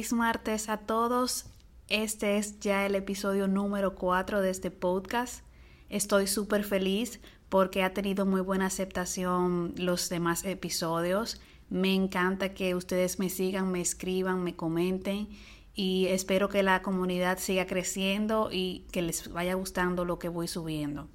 [0.00, 1.44] feliz martes a todos.
[1.88, 5.44] Este es ya el episodio número 4 de este podcast.
[5.90, 7.20] Estoy súper feliz
[7.50, 11.42] porque ha tenido muy buena aceptación los demás episodios.
[11.68, 15.28] Me encanta que ustedes me sigan, me escriban, me comenten
[15.74, 20.48] y espero que la comunidad siga creciendo y que les vaya gustando lo que voy
[20.48, 21.10] subiendo.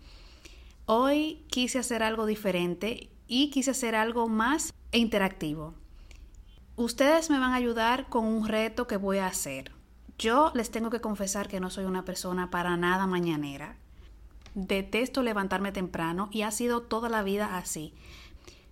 [0.85, 5.73] Hoy quise hacer algo diferente y quise hacer algo más interactivo.
[6.77, 9.71] Ustedes me van a ayudar con un reto que voy a hacer.
[10.17, 13.77] Yo les tengo que confesar que no soy una persona para nada mañanera.
[14.55, 17.93] Detesto levantarme temprano y ha sido toda la vida así.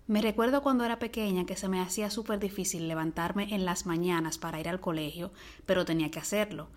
[0.06, 4.38] Me recuerdo cuando era pequeña que se me hacía súper difícil levantarme en las mañanas
[4.38, 5.32] para ir al colegio,
[5.66, 6.68] pero tenía que hacerlo.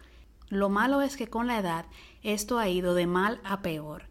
[0.48, 1.86] Lo malo es que con la edad
[2.22, 4.04] esto ha ido de mal a peor.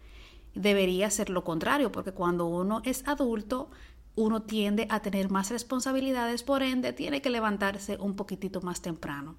[0.53, 3.69] Debería ser lo contrario, porque cuando uno es adulto,
[4.15, 9.35] uno tiende a tener más responsabilidades, por ende tiene que levantarse un poquitito más temprano.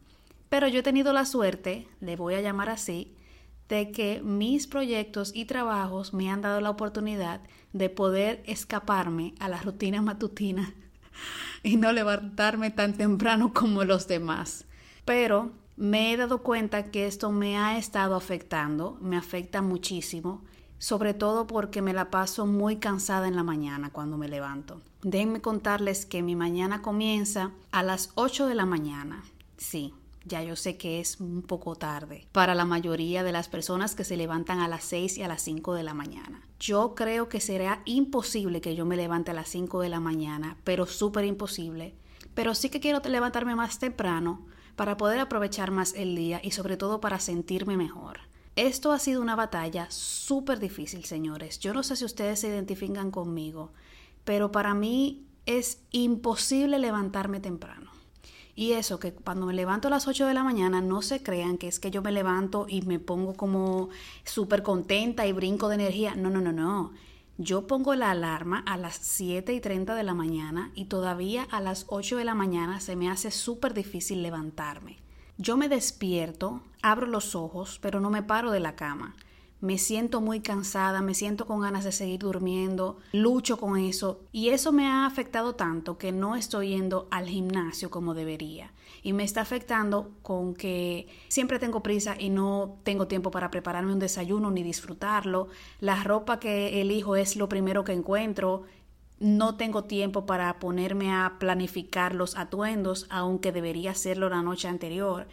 [0.48, 3.14] Pero yo he tenido la suerte, le voy a llamar así,
[3.68, 7.40] de que mis proyectos y trabajos me han dado la oportunidad
[7.72, 10.72] de poder escaparme a la rutina matutina
[11.62, 14.66] y no levantarme tan temprano como los demás.
[15.04, 20.44] Pero me he dado cuenta que esto me ha estado afectando, me afecta muchísimo,
[20.78, 24.80] sobre todo porque me la paso muy cansada en la mañana cuando me levanto.
[25.02, 29.24] Déjenme contarles que mi mañana comienza a las 8 de la mañana.
[29.56, 33.94] Sí, ya yo sé que es un poco tarde para la mayoría de las personas
[33.94, 36.42] que se levantan a las 6 y a las 5 de la mañana.
[36.58, 40.56] Yo creo que será imposible que yo me levante a las 5 de la mañana,
[40.64, 41.94] pero súper imposible.
[42.34, 46.76] Pero sí que quiero levantarme más temprano para poder aprovechar más el día y sobre
[46.76, 48.20] todo para sentirme mejor.
[48.56, 51.58] Esto ha sido una batalla súper difícil, señores.
[51.60, 53.74] Yo no sé si ustedes se identifican conmigo,
[54.24, 57.90] pero para mí es imposible levantarme temprano.
[58.54, 61.58] Y eso, que cuando me levanto a las 8 de la mañana, no se crean
[61.58, 63.90] que es que yo me levanto y me pongo como
[64.24, 66.14] súper contenta y brinco de energía.
[66.16, 66.94] No, no, no, no.
[67.36, 71.60] Yo pongo la alarma a las 7 y 30 de la mañana y todavía a
[71.60, 74.96] las 8 de la mañana se me hace súper difícil levantarme.
[75.38, 79.14] Yo me despierto, abro los ojos, pero no me paro de la cama.
[79.60, 84.50] Me siento muy cansada, me siento con ganas de seguir durmiendo, lucho con eso y
[84.50, 88.72] eso me ha afectado tanto que no estoy yendo al gimnasio como debería.
[89.02, 93.92] Y me está afectando con que siempre tengo prisa y no tengo tiempo para prepararme
[93.92, 95.48] un desayuno ni disfrutarlo,
[95.80, 98.64] la ropa que elijo es lo primero que encuentro,
[99.18, 105.26] no tengo tiempo para ponerme a planificar los atuendos aunque debería hacerlo la noche anterior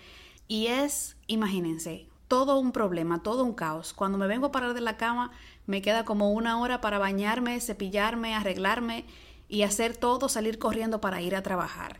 [0.48, 3.94] y es, imagínense, todo un problema, todo un caos.
[3.94, 5.32] Cuando me vengo a parar de la cama,
[5.66, 9.06] me queda como una hora para bañarme, cepillarme, arreglarme
[9.48, 12.00] y hacer todo, salir corriendo para ir a trabajar.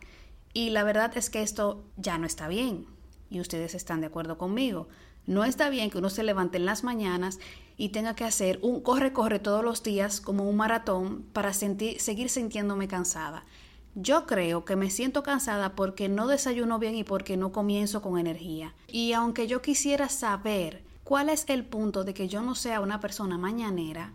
[0.52, 2.86] Y la verdad es que esto ya no está bien.
[3.30, 4.88] Y ustedes están de acuerdo conmigo.
[5.26, 7.38] No está bien que uno se levante en las mañanas
[7.76, 12.28] y tenga que hacer un corre-corre todos los días como un maratón para sentir, seguir
[12.28, 13.44] sintiéndome cansada.
[13.94, 18.18] Yo creo que me siento cansada porque no desayuno bien y porque no comienzo con
[18.18, 18.74] energía.
[18.88, 23.00] Y aunque yo quisiera saber cuál es el punto de que yo no sea una
[23.00, 24.12] persona mañanera,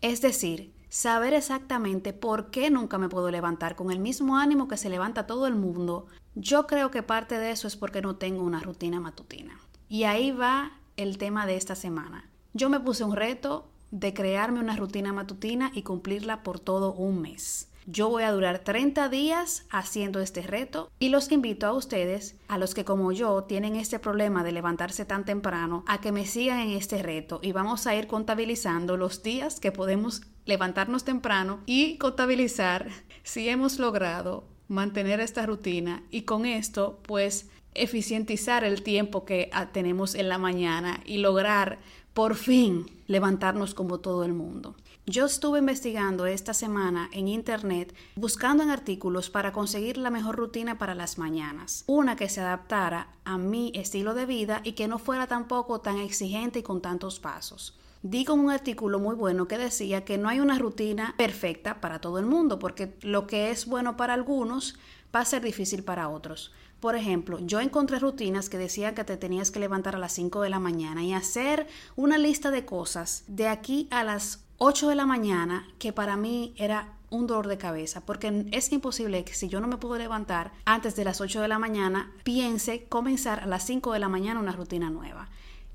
[0.00, 4.76] es decir, saber exactamente por qué nunca me puedo levantar con el mismo ánimo que
[4.76, 8.42] se levanta todo el mundo, yo creo que parte de eso es porque no tengo
[8.42, 9.60] una rutina matutina.
[9.88, 12.28] Y ahí va el tema de esta semana.
[12.52, 17.22] Yo me puse un reto de crearme una rutina matutina y cumplirla por todo un
[17.22, 17.68] mes.
[17.86, 22.58] Yo voy a durar 30 días haciendo este reto y los invito a ustedes, a
[22.58, 26.58] los que como yo tienen este problema de levantarse tan temprano, a que me sigan
[26.58, 31.96] en este reto y vamos a ir contabilizando los días que podemos levantarnos temprano y
[31.96, 32.88] contabilizar
[33.22, 40.14] si hemos logrado mantener esta rutina y con esto pues eficientizar el tiempo que tenemos
[40.14, 41.78] en la mañana y lograr
[42.14, 44.74] por fin levantarnos como todo el mundo.
[45.06, 50.76] Yo estuve investigando esta semana en Internet buscando en artículos para conseguir la mejor rutina
[50.76, 54.98] para las mañanas, una que se adaptara a mi estilo de vida y que no
[54.98, 57.78] fuera tampoco tan exigente y con tantos pasos.
[58.02, 62.00] Di con un artículo muy bueno que decía que no hay una rutina perfecta para
[62.00, 64.76] todo el mundo, porque lo que es bueno para algunos
[65.14, 66.52] va a ser difícil para otros.
[66.80, 70.42] Por ejemplo, yo encontré rutinas que decían que te tenías que levantar a las 5
[70.42, 71.66] de la mañana y hacer
[71.96, 76.54] una lista de cosas de aquí a las 8 de la mañana, que para mí
[76.56, 80.52] era un dolor de cabeza, porque es imposible que si yo no me puedo levantar
[80.64, 84.40] antes de las 8 de la mañana, piense comenzar a las 5 de la mañana
[84.40, 85.28] una rutina nueva.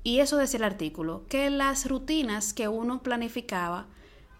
[0.04, 3.86] Y eso decía el artículo, que las rutinas que uno planificaba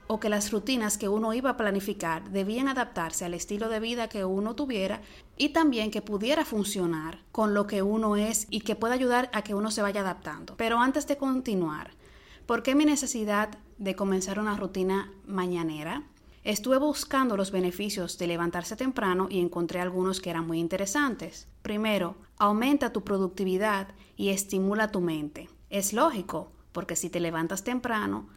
[0.06, 4.08] o que las rutinas que uno iba a planificar debían adaptarse al estilo de vida
[4.08, 5.00] que uno tuviera
[5.36, 9.42] y también que pudiera funcionar con lo que uno es y que pueda ayudar a
[9.42, 10.56] que uno se vaya adaptando.
[10.56, 11.90] Pero antes de continuar,
[12.46, 16.04] ¿por qué mi necesidad de comenzar una rutina mañanera?
[16.44, 21.48] Estuve buscando los beneficios de levantarse temprano y encontré algunos que eran muy interesantes.
[21.62, 25.48] Primero, aumenta tu productividad y estimula tu mente.
[25.70, 28.28] Es lógico, porque si te levantas temprano,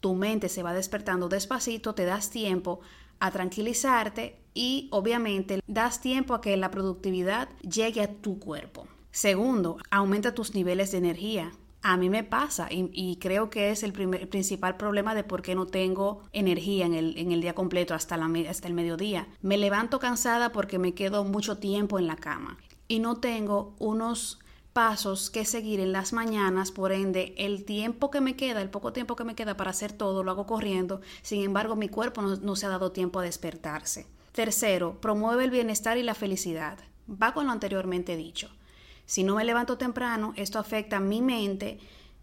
[0.00, 2.80] tu mente se va despertando despacito, te das tiempo
[3.20, 8.86] a tranquilizarte y obviamente das tiempo a que la productividad llegue a tu cuerpo.
[9.12, 11.52] Segundo, aumenta tus niveles de energía.
[11.82, 15.66] A mí me pasa y, creo que es el, principal problema de por qué no
[15.66, 19.28] tengo energía en el, en el día completo hasta, la, hasta el mediodía.
[19.40, 24.40] Me levanto cansada porque me quedo mucho tiempo en la cama y no tengo unos
[24.72, 28.92] pasos que seguir en las mañanas, por ende el tiempo que me queda, el poco
[28.92, 32.56] tiempo que me queda para hacer todo, lo hago corriendo, sin embargo mi cuerpo no,
[32.56, 34.06] se ha dado tiempo a despertarse.
[34.32, 36.78] Tercero, promueve el bienestar y la felicidad.
[37.10, 38.48] Va con lo anteriormente dicho.
[39.06, 41.80] Si no me levanto temprano, esto afecta a mi mente,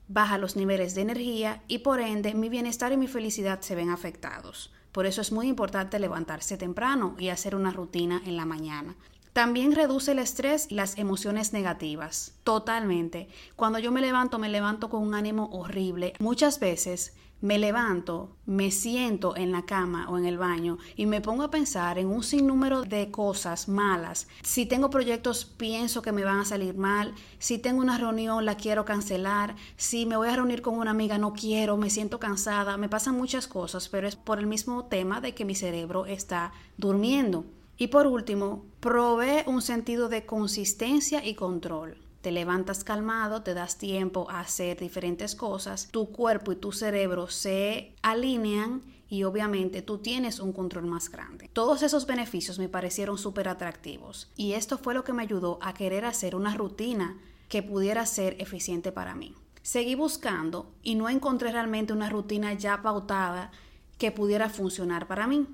[0.08, 3.90] baja los niveles de energía y por ende mi bienestar y mi felicidad se ven
[3.90, 4.72] afectados.
[4.94, 8.96] Por eso es muy importante levantarse temprano y hacer una rutina en la mañana.
[9.38, 12.34] También reduce el estrés y las emociones negativas.
[12.44, 13.28] Totalmente.
[13.56, 16.14] Cuando yo me levanto, me levanto con un ánimo horrible.
[16.18, 21.22] Muchas veces me levanto, me siento en la cama o en el baño y me
[21.22, 24.28] pongo a pensar en un sinnúmero de cosas malas.
[24.42, 27.14] Si tengo proyectos, pienso que me van a salir mal.
[27.38, 29.56] Si tengo una reunión, la quiero cancelar.
[29.76, 32.76] Si me voy a reunir con una amiga, no quiero, me siento cansada.
[32.78, 36.54] Me pasan muchas cosas, pero es por el mismo tema de que mi cerebro está
[36.78, 37.46] durmiendo.
[37.78, 41.98] Y por último, provee un sentido de consistencia y control.
[42.22, 47.28] Te levantas calmado, te das tiempo a hacer diferentes cosas, tu cuerpo y tu cerebro
[47.28, 51.50] se alinean y obviamente tú tienes un control más grande.
[51.54, 55.74] Todos esos beneficios me parecieron súper atractivos y esto fue lo que me ayudó a
[55.74, 59.34] querer hacer una rutina que pudiera ser eficiente para mí.
[59.62, 63.52] Seguí buscando y no encontré realmente una rutina ya pautada
[63.98, 65.46] que pudiera funcionar para mí.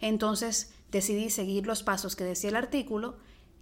[0.00, 3.16] Entonces decidí seguir los pasos que decía el artículo,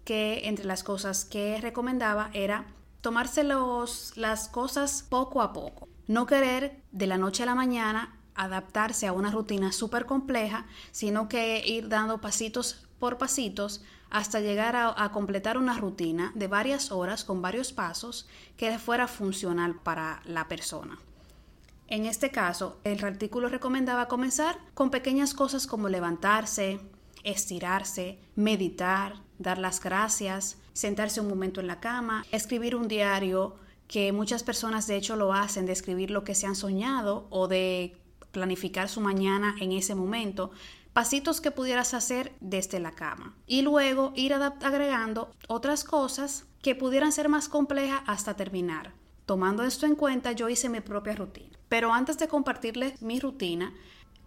[0.05, 2.67] que entre las cosas que recomendaba era
[3.01, 5.89] tomarse las cosas poco a poco.
[6.07, 11.29] No querer de la noche a la mañana adaptarse a una rutina súper compleja, sino
[11.29, 16.91] que ir dando pasitos por pasitos hasta llegar a, a, completar una rutina de varias
[16.91, 18.27] horas con varios pasos
[18.57, 20.99] que fuera funcional para la persona.
[21.89, 26.81] En este caso, el artículo recomendaba comenzar con pequeñas cosas como levantarse,
[27.31, 34.13] estirarse, meditar, dar las gracias, sentarse un momento en la cama, escribir un diario, que
[34.13, 37.97] muchas personas de hecho lo hacen, de escribir lo que se han soñado o de
[38.33, 40.51] planificar su mañana en ese momento,
[40.93, 43.35] pasitos que pudieras hacer desde la cama.
[43.47, 48.93] Y luego ir agregando otras cosas que pudieran ser más complejas hasta terminar.
[49.25, 51.57] Tomando esto en cuenta, yo hice mi propia rutina.
[51.69, 53.75] Pero antes de compartirles mi rutina,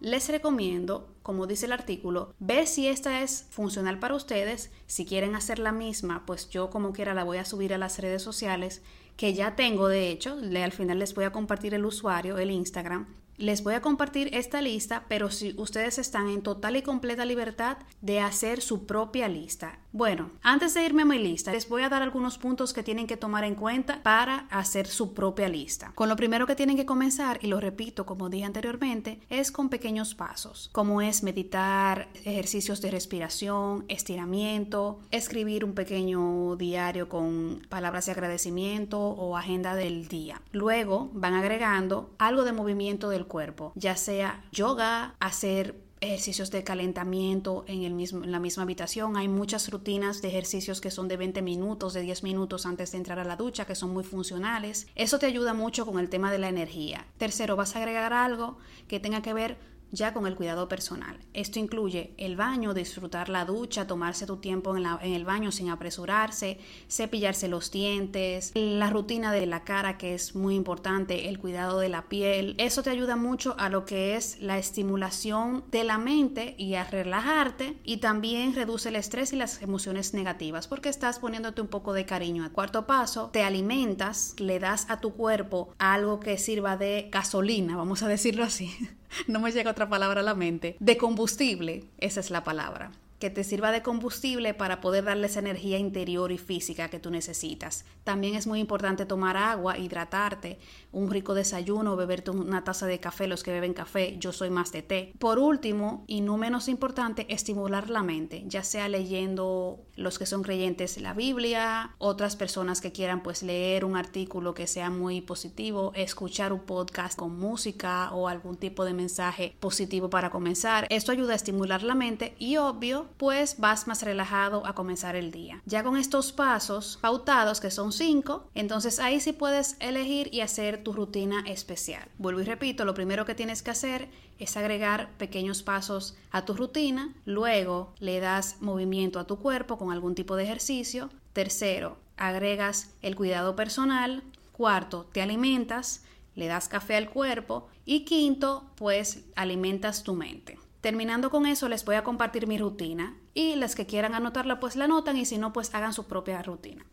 [0.02, 4.72] les recomiendo, como dice el artículo, ver si esta es funcional para ustedes.
[4.86, 7.98] Si quieren hacer la misma, pues yo como quiera la voy a subir a las
[8.00, 8.82] redes sociales
[9.16, 10.38] que ya tengo de hecho.
[10.38, 13.06] Al final les voy a compartir el usuario, el Instagram,
[13.36, 17.78] les voy a compartir esta lista, pero si ustedes están en total y completa libertad
[18.00, 19.78] de hacer su propia lista.
[19.94, 23.06] Bueno, antes de irme a mi lista, les voy a dar algunos puntos que tienen
[23.06, 25.92] que tomar en cuenta para hacer su propia lista.
[25.94, 29.68] Con lo primero que tienen que comenzar, y lo repito como dije anteriormente, es con
[29.68, 38.06] pequeños pasos, como es meditar, ejercicios de respiración, estiramiento, escribir un pequeño diario con palabras
[38.06, 40.40] de agradecimiento o agenda del día.
[40.52, 47.64] Luego van agregando algo de movimiento del cuerpo, ya sea yoga, hacer ejercicios de calentamiento
[47.66, 49.16] en, el mismo, en la misma habitación.
[49.16, 52.98] Hay muchas rutinas de ejercicios que son de 20 minutos, de 10 minutos antes de
[52.98, 54.88] entrar a la ducha, que son muy funcionales.
[54.94, 57.06] Eso te ayuda mucho con el tema de la energía.
[57.18, 61.18] Tercero, vas a agregar algo que tenga que ver ya con el cuidado personal.
[61.34, 66.58] Esto incluye el baño, disfrutar la ducha, tomarse tu tiempo en, el baño sin apresurarse,
[66.90, 71.90] cepillarse los dientes, la rutina de la cara que es muy importante, el cuidado de
[71.90, 72.54] la piel.
[72.58, 76.84] Eso te ayuda mucho a lo que es la estimulación de la mente y a
[76.84, 81.92] relajarte y también reduce el estrés y las emociones negativas porque estás poniéndote un poco
[81.92, 82.44] de cariño.
[82.44, 87.76] Al cuarto paso, te alimentas, le das a tu cuerpo algo que sirva de gasolina,
[87.76, 88.74] vamos a decirlo así
[89.26, 92.90] no me llega otra palabra a la mente, de combustible, esa es la palabra
[93.22, 97.08] que te sirva de combustible para poder darle esa energía interior y física que tú
[97.08, 97.84] necesitas.
[98.02, 100.58] También es muy importante tomar agua, hidratarte,
[100.90, 104.72] un rico desayuno, beberte una taza de café, los que beben café, yo soy más
[104.72, 105.12] de té.
[105.20, 110.42] Por último, y no menos importante, estimular la mente, ya sea leyendo los que son
[110.42, 115.92] creyentes la Biblia, otras personas que quieran pues leer un artículo que sea muy positivo,
[115.94, 120.88] escuchar un podcast con música o algún tipo de mensaje positivo para comenzar.
[120.90, 125.30] Esto ayuda a estimular la mente y obvio, pues vas más relajado a comenzar el
[125.30, 125.62] día.
[125.66, 130.82] Ya con estos pasos pautados, que son cinco, entonces ahí sí puedes elegir y hacer
[130.82, 132.08] tu rutina especial.
[132.18, 136.54] Vuelvo y repito, lo primero que tienes que hacer es agregar pequeños pasos a tu
[136.54, 142.90] rutina, luego le das movimiento a tu cuerpo con algún tipo de ejercicio, tercero, agregas
[143.02, 146.04] el cuidado personal, cuarto, te alimentas,
[146.34, 150.58] le das café al cuerpo y quinto, pues alimentas tu mente.
[150.82, 154.74] Terminando con eso, les voy a compartir mi rutina y las que quieran anotarla, pues
[154.74, 156.84] la anotan y si no, pues hagan su propia rutina.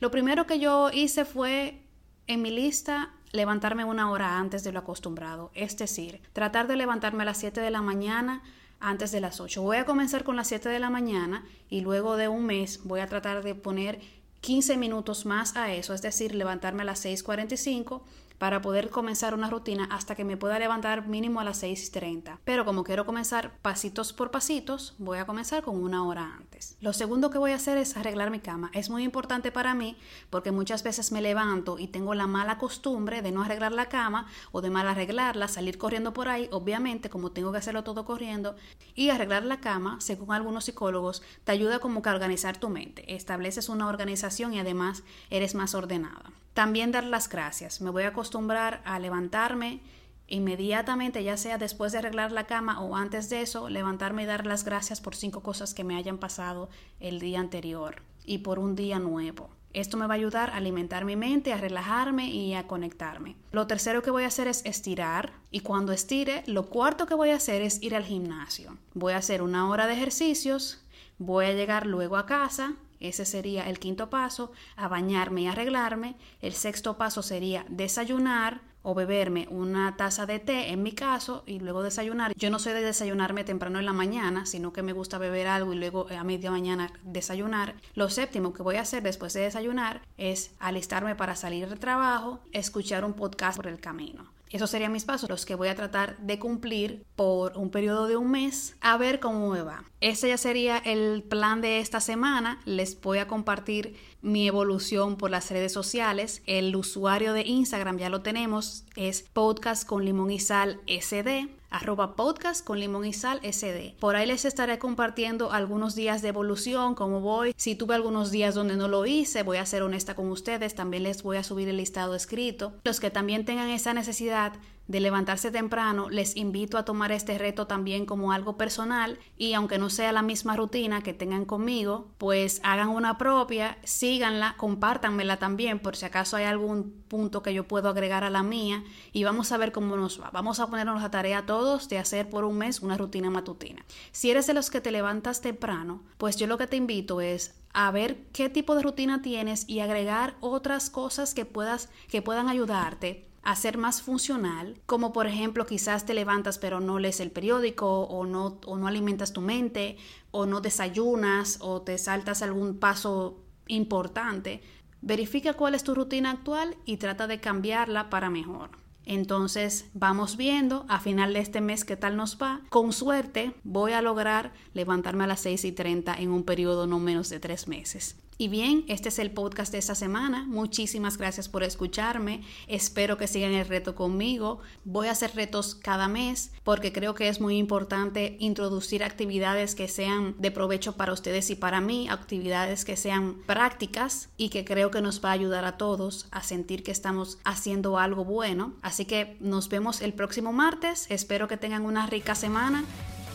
[0.00, 1.82] Lo primero que yo hice fue
[2.26, 7.22] en mi lista levantarme una hora antes de lo acostumbrado, es decir, tratar de levantarme
[7.22, 8.42] a las 7 de la mañana
[8.80, 9.62] antes de las 8.
[9.62, 13.00] Voy a comenzar con las 7 de la mañana y luego de un mes voy
[13.00, 13.98] a tratar de poner
[14.42, 18.02] 15 minutos más a eso, es decir, levantarme a las 6.45
[18.38, 22.38] para poder comenzar una rutina hasta que me pueda levantar mínimo a las 6.30.
[22.44, 26.76] Pero como quiero comenzar pasitos por pasitos, voy a comenzar con una hora antes.
[26.80, 28.70] Lo segundo que voy a hacer es arreglar mi cama.
[28.74, 29.96] Es muy importante para mí
[30.30, 34.26] porque muchas veces me levanto y tengo la mala costumbre de no arreglar la cama
[34.52, 38.56] o de mal arreglarla, salir corriendo por ahí, obviamente como tengo que hacerlo todo corriendo.
[38.94, 43.14] Y arreglar la cama, según algunos psicólogos, te ayuda como que a organizar tu mente.
[43.14, 46.32] Estableces una organización y además eres más ordenada.
[46.58, 47.80] También dar las gracias.
[47.80, 49.78] Me voy a acostumbrar a levantarme
[50.26, 54.44] inmediatamente, ya sea después de arreglar la cama o antes de eso, levantarme y dar
[54.44, 58.74] las gracias por cinco cosas que me hayan pasado el día anterior y por un
[58.74, 59.50] día nuevo.
[59.72, 63.36] Esto me va a ayudar a alimentar mi mente, a relajarme y a conectarme.
[63.52, 67.30] Lo tercero que voy a hacer es estirar y cuando estire, lo cuarto que voy
[67.30, 68.76] a hacer es ir al gimnasio.
[68.94, 70.84] Voy a hacer una hora de ejercicios,
[71.18, 76.16] voy a llegar luego a casa, ese sería el quinto paso, a bañarme y arreglarme.
[76.40, 81.58] El sexto paso sería desayunar o beberme una taza de té, en mi caso, y
[81.58, 82.32] luego desayunar.
[82.36, 85.72] Yo no soy de desayunarme temprano en la mañana, sino que me gusta beber algo
[85.72, 87.74] y luego a media mañana desayunar.
[87.94, 92.40] Lo séptimo que voy a hacer después de desayunar es alistarme para salir de trabajo,
[92.52, 94.37] escuchar un podcast por el camino.
[94.50, 98.16] Esos serían mis pasos, los que voy a tratar de cumplir por un periodo de
[98.16, 99.84] un mes, a ver cómo me va.
[100.00, 102.60] Ese ya sería el plan de esta semana.
[102.64, 106.42] Les voy a compartir mi evolución por las redes sociales.
[106.46, 112.16] El usuario de Instagram ya lo tenemos, es podcast con limón y sal SD arroba
[112.16, 113.94] podcast con limón y sal SD.
[114.00, 117.54] Por ahí les estaré compartiendo algunos días de evolución, cómo voy.
[117.56, 121.02] Si tuve algunos días donde no lo hice, voy a ser honesta con ustedes, también
[121.02, 122.72] les voy a subir el listado escrito.
[122.84, 124.52] Los que también tengan esa necesidad
[124.88, 129.78] de levantarse temprano, les invito a tomar este reto también como algo personal y aunque
[129.78, 135.78] no sea la misma rutina que tengan conmigo, pues hagan una propia, síganla, compártanmela también
[135.78, 139.52] por si acaso hay algún punto que yo puedo agregar a la mía y vamos
[139.52, 140.30] a ver cómo nos va.
[140.30, 143.84] Vamos a ponernos la tarea todos de hacer por un mes una rutina matutina.
[144.10, 147.60] Si eres de los que te levantas temprano, pues yo lo que te invito es
[147.74, 152.48] a ver qué tipo de rutina tienes y agregar otras cosas que puedas que puedan
[152.48, 157.30] ayudarte a ser más funcional, como por ejemplo quizás te levantas pero no lees el
[157.30, 159.96] periódico o no, o no alimentas tu mente
[160.30, 164.60] o no desayunas o te saltas algún paso importante,
[165.00, 168.68] verifica cuál es tu rutina actual y trata de cambiarla para mejor.
[169.08, 172.60] Entonces vamos viendo a final de este mes qué tal nos va.
[172.68, 177.00] Con suerte voy a lograr levantarme a las 6 y 30 en un periodo no
[177.00, 178.16] menos de tres meses.
[178.40, 180.44] Y bien, este es el podcast de esta semana.
[180.46, 182.44] Muchísimas gracias por escucharme.
[182.68, 184.60] Espero que sigan el reto conmigo.
[184.84, 189.88] Voy a hacer retos cada mes porque creo que es muy importante introducir actividades que
[189.88, 194.92] sean de provecho para ustedes y para mí, actividades que sean prácticas y que creo
[194.92, 198.74] que nos va a ayudar a todos a sentir que estamos haciendo algo bueno.
[198.98, 201.06] Así que nos vemos el próximo martes.
[201.08, 202.82] Espero que tengan una rica semana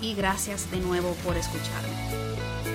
[0.02, 2.73] y gracias de nuevo por escucharme.